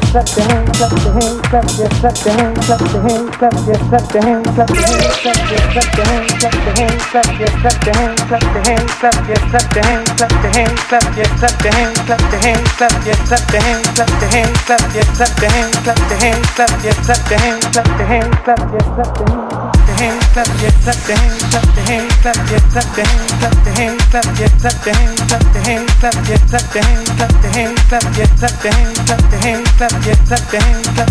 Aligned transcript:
your 0.00 0.12
clap 0.12 0.36
your 0.36 0.46
hands, 0.46 0.78
clap 0.78 0.92
your 1.04 1.12
hands, 1.12 1.40
clap 1.48 1.66
your 1.78 1.88
clap 1.88 2.24
your 2.24 2.34
hands, 2.34 2.66
clap 2.66 2.80
your 2.80 3.02
hands, 3.02 3.36
clap 3.36 3.52
your 3.66 3.78
clap 3.88 4.14
your 4.14 4.22
hands, 4.22 4.48
clap 4.50 4.70
your 4.70 4.84
hands, 4.84 5.16
clap 5.20 5.50
your 5.50 5.60
clap 5.70 5.96
your 5.96 6.06
hands, 6.06 6.32
clap 6.40 6.54
your 6.54 6.74
hands, 6.74 7.04
clap 7.10 7.38
your 7.38 7.50
clap 7.60 7.84
your 7.86 7.94
hands, 7.94 8.20
clap 8.20 8.42
your 8.42 8.64
hands, 8.64 8.90
clap 9.00 9.28
your 9.28 9.40
clap 9.50 9.74
your 9.74 9.84
hands, 9.84 10.10
clap 10.16 10.34
your 10.40 10.52
hands, 10.52 10.80
clap 10.88 11.16
your 11.16 11.28
clap 11.40 11.64
your 11.64 11.72
hands, 11.72 11.98
clap 12.00 12.20
your 12.20 12.40
hands, 12.40 12.40
clap 12.40 12.40
your 12.40 12.40
clap 12.40 12.40
your 12.40 12.40
hands, 12.40 12.40
clap 12.40 12.40
your 12.40 12.40
hands, 12.40 12.68
clap 12.76 13.04
your 13.04 13.16
clap 13.24 13.52
your 13.52 13.62
hands, 13.62 13.88
clap 13.90 14.10
your 14.10 14.30
hands, 14.30 14.56
clap 14.56 14.94
your 14.94 15.04
clap 15.04 15.04
your 15.04 15.04
hands, 15.04 15.04
clap 15.04 15.04
your 15.04 15.04
hands, 15.04 15.04
clap 15.04 15.04
your 15.04 15.04
clap 15.04 15.36
your 15.36 15.40
hands. 15.40 15.40
clap 15.40 15.40
your 15.40 15.50
hands, 15.50 15.76
clap 15.80 16.08
your 16.10 16.20
hands, 16.20 16.20
clap 16.20 16.20
your 16.20 16.20
hands, 16.20 16.46
clap 16.50 16.80
your 16.80 16.98
hands, 16.98 17.10
clap 17.10 17.30
your 17.30 17.38
hands, 17.38 17.64
clap 17.70 17.90
your 17.90 17.98
hands, 17.98 17.98
clap 17.98 17.98
your 17.98 18.06
hands, 18.06 18.36
clap 18.44 18.58
your 18.58 18.80
hands, 18.80 19.50
cl 19.50 19.59
hands, 20.00 20.24
clap 20.32 20.48
your 20.64 20.72
clap 20.80 20.96
the 21.04 21.14
hands, 21.20 21.44
clap 21.52 21.68
the 21.76 21.82
hands, 21.84 22.14
clap 22.24 22.36
your 22.48 22.60
clap 22.72 22.88
the 22.96 23.04
hands, 23.04 23.32
clap 23.36 23.56
the 23.64 23.70
hands, 23.76 24.02
clap 24.08 24.24
your 24.40 24.48
clap 24.56 24.80
the 24.80 24.92
hands, 24.96 25.20
clap 25.28 25.44
the 25.52 25.60
hands, 25.60 25.92
clap 26.00 26.16
your 26.24 26.40
clap 26.48 26.66
the 26.70 26.80
hands, 26.80 27.08
clap 27.10 27.32
the 27.36 27.48
hands, 27.50 27.80
clap 27.84 28.06
your 28.16 28.30
clap 28.30 28.56
the 28.60 28.68
hands, 28.70 28.96
clap 29.00 29.20
the 29.20 29.36
hands, 29.36 29.70
clap 29.70 29.96
your 30.00 30.16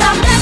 I'm 0.00 0.41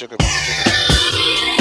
chicken. 0.00 1.59